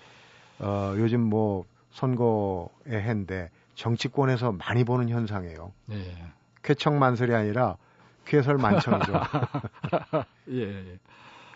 [0.60, 5.72] 어, 요즘 뭐 선거의 해인데 정치권에서 많이 보는 현상이에요.
[5.92, 5.96] 예.
[5.96, 6.26] 예.
[6.64, 7.78] 쾌청 만설이 아니라
[8.26, 9.14] 쾌설만청이죠.
[10.52, 11.00] 예, 예.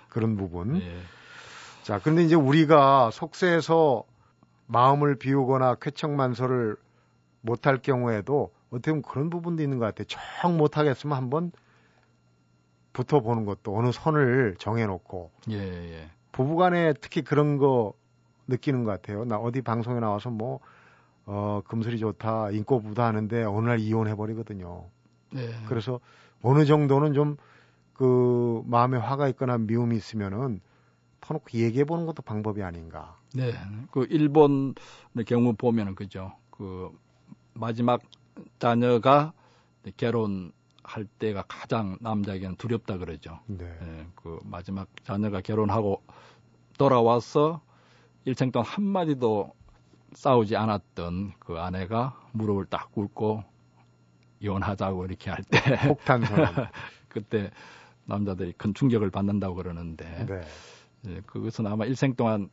[0.09, 0.81] 그런 부분.
[0.81, 0.99] 예.
[1.83, 4.03] 자, 그런데 이제 우리가 속세에서
[4.67, 6.75] 마음을 비우거나 쾌청 만설을
[7.41, 10.05] 못할 경우에도 어떻게 보면 그런 부분도 있는 것 같아요.
[10.07, 11.51] 정 못하겠으면 한번
[12.93, 16.09] 붙어보는 것도 어느 선을 정해놓고 예, 예.
[16.31, 17.93] 부부간에 특히 그런 거
[18.49, 19.25] 느끼는 것 같아요.
[19.25, 20.59] 나 어디 방송에 나와서 뭐
[21.25, 24.85] 어, 금슬이 좋다, 인꼬부다 하는데 어느 날 이혼해버리거든요.
[25.35, 25.49] 예.
[25.67, 25.99] 그래서
[26.41, 27.37] 어느 정도는 좀
[27.99, 30.61] 그 마음에 화가 있거나 미움이 있으면은
[31.19, 33.17] 터놓고 얘기해 보는 것도 방법이 아닌가.
[33.35, 33.51] 네,
[33.91, 34.73] 그 일본의
[35.27, 36.31] 경우 보면은 그죠.
[36.49, 36.97] 그
[37.53, 38.01] 마지막
[38.57, 39.33] 자녀가
[39.97, 43.41] 결혼할 때가 가장 남자에게는 두렵다 그러죠.
[43.47, 43.65] 네.
[43.65, 46.01] 예, 그 마지막 자녀가 결혼하고
[46.77, 47.59] 돌아와서
[48.25, 49.53] 일생 동안 한 마디도
[50.13, 53.43] 싸우지 않았던 그 아내가 무릎을 딱 꿇고
[54.39, 55.59] 이혼하자고 이렇게 할 때
[55.97, 56.47] 폭탄 선언.
[57.09, 57.51] 그때
[58.05, 60.41] 남자들이 큰 충격을 받는다고 그러는데 네.
[61.07, 62.49] 예, 그것은 아마 일생 동안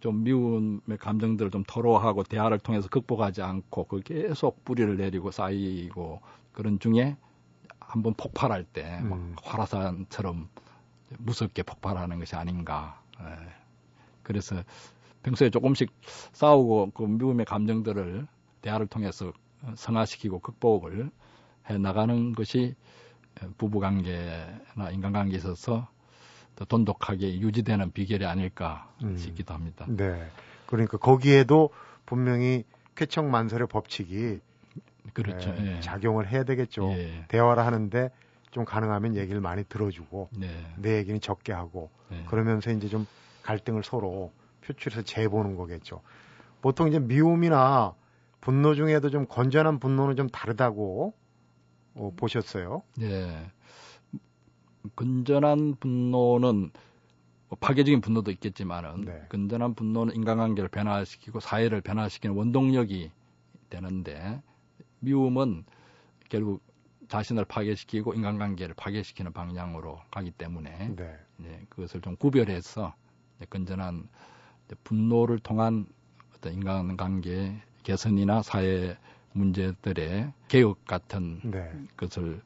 [0.00, 6.20] 좀 미움의 감정들을 좀 토로하고 대화를 통해서 극복하지 않고 그 계속 뿌리를 내리고 쌓이고
[6.52, 7.16] 그런 중에
[7.78, 9.34] 한번 폭발할 때 음.
[9.42, 10.48] 화라산처럼
[11.18, 13.00] 무섭게 폭발하는 것이 아닌가.
[13.20, 13.59] 예.
[14.30, 14.62] 그래서
[15.24, 15.90] 평소에 조금씩
[16.32, 18.28] 싸우고 그 미움의 감정들을
[18.62, 19.32] 대화를 통해서
[19.74, 21.10] 성화시키고 극복을
[21.68, 22.76] 해 나가는 것이
[23.58, 25.88] 부부관계나 인간관계에 있어서
[26.54, 29.16] 더 돈독하게 유지되는 비결이 아닐까 음.
[29.16, 29.84] 싶기도 합니다.
[29.88, 30.30] 네.
[30.66, 31.70] 그러니까 거기에도
[32.06, 32.62] 분명히
[32.94, 34.38] 쾌청만설의 법칙이
[35.12, 35.50] 그렇죠.
[35.58, 35.80] 예, 예.
[35.80, 36.88] 작용을 해야 되겠죠.
[36.92, 37.24] 예.
[37.26, 38.10] 대화를 하는데
[38.52, 40.48] 좀 가능하면 얘기를 많이 들어주고 네.
[40.76, 42.24] 내 얘기는 적게 하고 네.
[42.28, 43.06] 그러면서 이제 좀
[43.42, 46.02] 갈등을 서로 표출해서 재보는 거겠죠.
[46.60, 47.94] 보통 이제 미움이나
[48.40, 51.14] 분노 중에도 좀 건전한 분노는 좀 다르다고
[51.94, 52.82] 어, 보셨어요.
[52.96, 53.50] 네.
[54.96, 56.70] 건전한 분노는
[57.48, 59.26] 뭐 파괴적인 분노도 있겠지만은 네.
[59.28, 63.10] 건전한 분노는 인간관계를 변화시키고 사회를 변화시키는 원동력이
[63.68, 64.40] 되는데
[65.00, 65.64] 미움은
[66.28, 66.62] 결국
[67.08, 71.18] 자신을 파괴시키고 인간관계를 파괴시키는 방향으로 가기 때문에 네.
[71.36, 72.94] 네, 그것을 좀 구별해서
[73.48, 74.08] 건전한
[74.66, 75.86] 이제 분노를 통한
[76.36, 78.96] 어떤 인간관계 개선이나 사회
[79.32, 81.70] 문제들의 개혁 같은 네.
[81.96, 82.40] 것을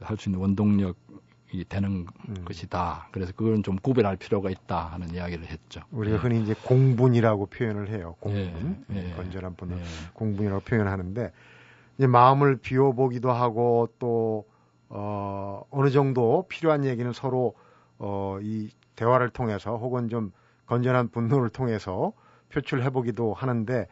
[0.00, 2.44] 할 수 있는 원동력이 되는 음.
[2.44, 3.08] 것이다.
[3.12, 5.80] 그래서 그건 좀 구별할 필요가 있다 하는 이야기를 했죠.
[5.90, 6.20] 우리가 예.
[6.20, 8.16] 흔히 이제 공분이라고 표현을 해요.
[8.20, 8.84] 공분.
[8.92, 9.14] 예, 예.
[9.14, 9.76] 건전한 분노.
[9.76, 9.82] 예.
[10.12, 11.32] 공분이라고 표현하는데
[11.96, 14.46] 이제 마음을 비워보기도 하고 또
[14.88, 17.54] 어, 어느 정도 필요한 얘기는 서로
[17.98, 20.32] 어, 이 대화를 통해서 혹은 좀
[20.66, 22.12] 건전한 분노를 통해서
[22.48, 23.86] 표출해 보기도 하는데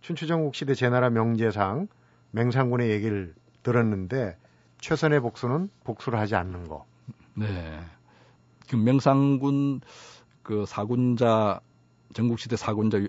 [0.00, 1.88] 춘추전국 시대 제나라 명제상
[2.32, 4.36] 맹상군의 얘기를 들었는데
[4.80, 6.84] 최선의 복수는 복수를 하지 않는 거.
[7.34, 7.80] 네.
[8.68, 9.80] 그 명상군
[10.42, 11.60] 그 사군자
[12.14, 13.06] 전국시대 사군자 유,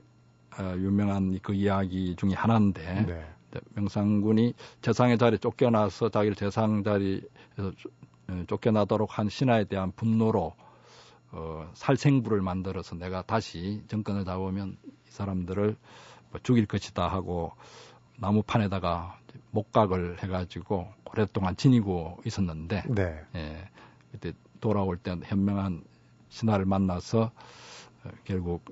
[0.60, 3.26] 어, 유명한 그 이야기 중에 하나인데 네.
[3.76, 7.92] 명상군이 재상의 자리에 쫓겨나서 자기를 재상 자리에서 쫓-
[8.30, 10.54] 어, 쫓겨나도록 한 신하에 대한 분노로
[11.34, 15.76] 어, 살생부를 만들어서 내가 다시 정권을 잡으면 이 사람들을
[16.32, 17.52] 뭐 죽일 것이다 하고
[18.20, 19.18] 나무판에다가
[19.52, 23.20] 목각을 해가지고 오랫동안 지니고 있었는데 네.
[23.36, 23.70] 예,
[24.12, 25.84] 그때 돌아올 때 현명한
[26.30, 27.32] 신하를 만나서
[28.04, 28.64] 어, 결국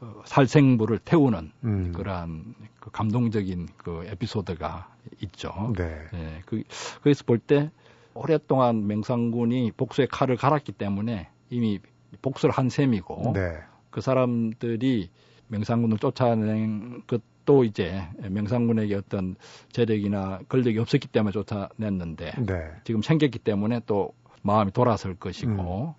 [0.00, 1.92] 어, 살생부를 태우는 음.
[1.92, 4.88] 그러한 그 감동적인 그 에피소드가
[5.20, 5.72] 있죠.
[5.76, 6.06] 네.
[6.14, 6.62] 예, 그,
[7.02, 7.70] 거기서 볼 때
[8.14, 11.80] 오랫동안 맹상군이 복수의 칼을 갈았기 때문에 이미
[12.22, 13.58] 복수를 한 셈이고 네.
[13.90, 15.10] 그 사람들이
[15.48, 19.36] 명상군을 쫓아낸 것도 이제 명상군에게 어떤
[19.70, 22.70] 재력이나 권력이 없었기 때문에 쫓아냈는데 네.
[22.84, 25.94] 지금 생겼기 때문에 또 마음이 돌아설 것이고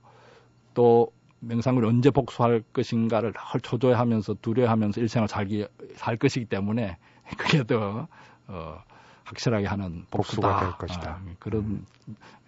[0.73, 6.97] 또 명상군이 언제 복수할 것인가를 늘 초조해하면서 두려워하면서 일생을 살기 살 것이기 때문에
[7.37, 8.07] 그게 더
[8.47, 8.83] 어,
[9.23, 10.59] 확실하게 하는 복수다.
[10.59, 11.11] 될 것이다.
[11.11, 11.85] 아, 그런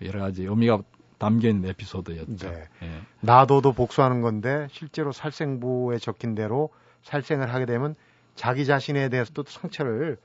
[0.02, 0.82] 여러 가지 의미가
[1.18, 2.52] 담겨 있는 에피소드였죠.
[2.52, 2.68] 네.
[2.84, 3.02] 예.
[3.22, 6.70] 나도도 복수하는 건데 실제로 살생부에 적힌 대로
[7.04, 7.96] 살생을 하게 되면
[8.36, 10.18] 자기 자신에 대해서도 상처를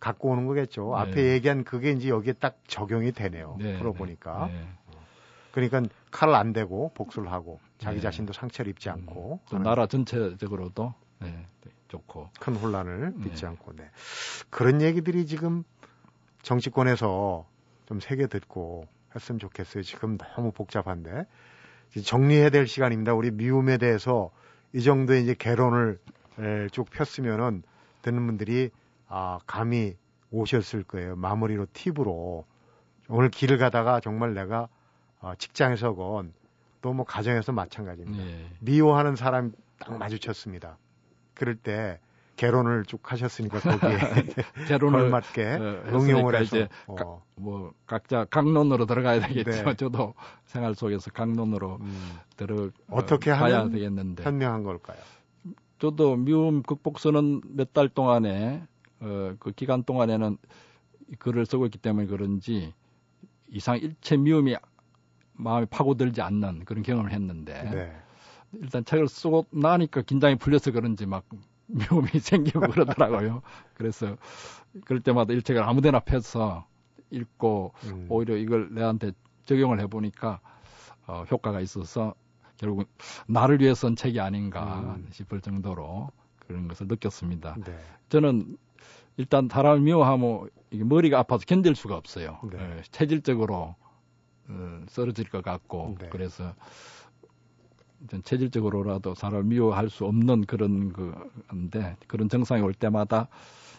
[0.00, 0.92] 갖고 오는 거겠죠.
[0.94, 1.00] 네.
[1.00, 3.56] 앞에 얘기한 그게 이제 여기에 딱 적용이 되네요.
[3.58, 4.48] 네, 풀어보니까.
[4.52, 4.68] 네.
[5.52, 8.02] 그러니까 칼을 안 대고 복수를 하고 자기 네.
[8.02, 11.46] 자신도 상처를 입지 않고 또 하는 나라 전체적으로도 네,
[11.88, 12.30] 좋고.
[12.40, 13.24] 큰 혼란을 네.
[13.24, 13.72] 빚지 않고.
[13.76, 13.88] 네.
[14.50, 15.62] 그런 얘기들이 지금
[16.42, 17.46] 정치권에서
[17.86, 19.82] 좀 새겨 듣고 했으면 좋겠어요.
[19.82, 21.26] 지금 너무 복잡한데
[22.02, 23.14] 정리해야 될 시간입니다.
[23.14, 24.30] 우리 미움에 대해서
[24.72, 25.98] 이 정도의 이제 개론을
[26.40, 27.62] 에, 쭉 폈으면은
[28.02, 28.70] 듣는 분들이
[29.08, 29.94] 아 감이
[30.30, 31.14] 오셨을 거예요.
[31.16, 32.44] 마무리로 팁으로
[33.08, 34.68] 오늘 길을 가다가 정말 내가
[35.20, 36.32] 어, 직장에서건
[36.82, 38.22] 또 뭐 가정에서 마찬가지입니다.
[38.22, 38.46] 예.
[38.60, 40.76] 미워하는 사람 딱 마주쳤습니다.
[41.32, 41.98] 그럴 때
[42.36, 43.98] 개론을 쭉 하셨으니까 거기에
[44.68, 49.74] 개론을 걸맞게 어, 응용을 해서 이제 어, 뭐 각자 강론으로 들어가야 되겠지만 네.
[49.76, 50.14] 저도
[50.46, 54.98] 생활 속에서 강론으로 음, 들어 어떻게 어, 가야 하면 되겠는데 현명한 걸까요?
[55.78, 58.62] 저도 미움 극복서는 몇 달 동안에
[59.00, 60.36] 어, 그 기간 동안에는
[61.10, 62.72] 이 글을 쓰고 있기 때문에 그런지
[63.48, 64.56] 이상 일체 미움이
[65.34, 67.92] 마음에 파고들지 않는 그런 경험을 했는데 네.
[68.52, 71.24] 일단 책을 쓰고 나니까 긴장이 풀려서 그런지 막
[71.66, 73.42] 미움이 생기고 그러더라고요.
[73.74, 74.16] 그래서
[74.84, 76.66] 그럴 때마다 이 책을 아무데나 펴서
[77.10, 79.12] 읽고 음, 오히려 이걸 내한테
[79.44, 80.40] 적용을 해보니까
[81.06, 82.14] 어, 효과가 있어서
[82.56, 82.88] 결국
[83.26, 85.08] 나를 위해 쓴 책이 아닌가 음.
[85.10, 87.56] 싶을 정도로 그런 것을 느꼈습니다.
[87.64, 87.78] 네.
[88.08, 88.56] 저는
[89.16, 92.38] 일단 사람을 미워하면 이게 머리가 아파서 견딜 수가 없어요.
[92.50, 92.58] 네.
[92.58, 93.74] 예, 체질적으로
[94.48, 96.08] 어, 쓰러질 것 같고 네.
[96.10, 96.54] 그래서 전
[98.22, 103.28] 체질적으로라도 사람을 미워할 수 없는 그런 그인데 그런 증상이 올 때마다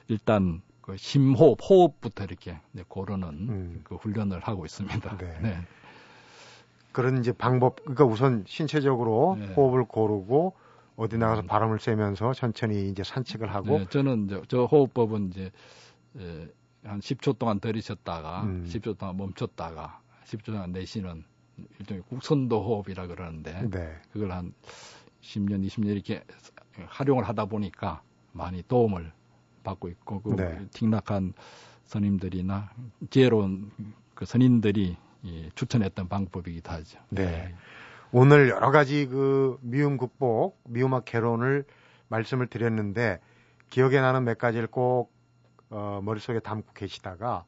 [0.07, 3.81] 일단 그 심호흡, 호흡부터 이렇게 이제 고르는 음.
[3.83, 5.17] 그 훈련을 하고 있습니다.
[5.41, 5.59] 네.
[6.91, 9.47] 그런 이제 방법, 그러니까 우선 신체적으로 네.
[9.53, 10.53] 호흡을 고르고
[10.95, 11.47] 어디 나가서 음.
[11.47, 15.51] 바람을 쐬면서 천천히 이제 산책을 하고 네, 저는 이제 저 호흡법은 이제
[16.17, 16.47] 에,
[16.83, 18.65] 한 10초 동안 들이셨다가 음.
[18.69, 21.25] 10초 동안 멈췄다가 10초 동안 내쉬는
[21.79, 23.95] 일종의 국선도 호흡이라 그러는데 네.
[24.11, 24.53] 그걸 한
[25.21, 26.23] 10년, 20년 이렇게
[26.87, 29.11] 활용을 하다 보니까 많이 도움을
[29.63, 30.59] 받고 있고 그 네.
[30.71, 31.33] 틱낙한
[31.85, 32.71] 스님들이나
[33.09, 33.71] 지혜로운
[34.13, 36.99] 그 선인들이 이 추천했던 방법이기도 하죠.
[37.09, 37.53] 네.
[38.11, 41.65] 오늘 여러 가지 그 미움 극복, 미움학 개론을
[42.07, 43.19] 말씀을 드렸는데
[43.69, 45.11] 기억에 나는 몇 가지를 꼭
[45.69, 47.45] 어, 머릿속에 담고 계시다가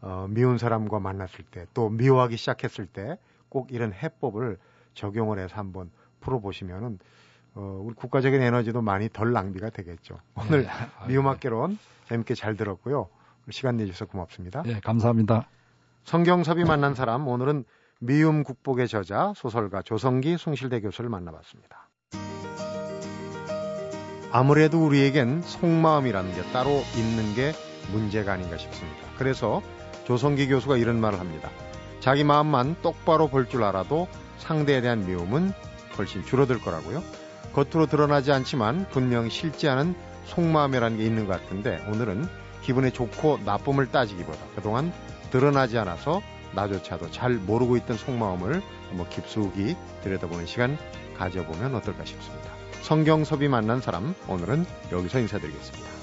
[0.00, 4.58] 어, 미운 사람과 만났을 때 또 미워하기 시작했을 때 꼭 이런 해법을
[4.94, 6.98] 적용을 해서 한번 풀어보시면은
[7.54, 10.18] 어, 우리 국가적인 에너지도 많이 덜 낭비가 되겠죠.
[10.36, 10.68] 오늘 네.
[10.68, 13.08] 아유, 미움학 개론 재밌게 잘 들었고요.
[13.50, 14.62] 시간 내주셔서 고맙습니다.
[14.62, 15.48] 네, 감사합니다.
[16.04, 17.64] 성경섭이 만난 사람 오늘은
[18.00, 21.88] 미움 국복의 저자 소설가 조성기 숭실대 교수를 만나봤습니다.
[24.30, 27.52] 아무래도 우리에겐 속마음이라는 게 따로 있는 게
[27.92, 28.98] 문제가 아닌가 싶습니다.
[29.16, 29.62] 그래서
[30.04, 31.50] 조성기 교수가 이런 말을 합니다.
[32.00, 34.08] 자기 마음만 똑바로 볼 줄 알아도
[34.38, 35.52] 상대에 대한 미움은
[35.96, 37.02] 훨씬 줄어들 거라고요.
[37.54, 39.94] 겉으로 드러나지 않지만 분명히 싫지 않은
[40.26, 42.28] 속마음이라는 게 있는 것 같은데 오늘은
[42.62, 44.92] 기분이 좋고 나쁨을 따지기보다 그동안
[45.30, 46.22] 드러나지 않아서
[46.54, 50.78] 나조차도 잘 모르고 있던 속마음을 한번 깊숙이 들여다보는 시간
[51.16, 52.50] 가져보면 어떨까 싶습니다.
[52.82, 55.97] 성경섭이 만난 사람 오늘은 여기서 인사드리겠습니다.